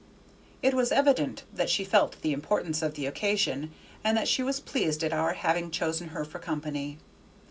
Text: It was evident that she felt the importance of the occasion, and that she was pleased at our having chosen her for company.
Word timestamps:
It 0.63 0.73
was 0.73 0.91
evident 0.91 1.43
that 1.53 1.69
she 1.69 1.83
felt 1.85 2.19
the 2.23 2.33
importance 2.33 2.81
of 2.81 2.95
the 2.95 3.05
occasion, 3.05 3.71
and 4.03 4.17
that 4.17 4.27
she 4.27 4.41
was 4.41 4.59
pleased 4.59 5.03
at 5.03 5.13
our 5.13 5.33
having 5.33 5.69
chosen 5.69 6.07
her 6.07 6.25
for 6.25 6.39
company. 6.39 6.97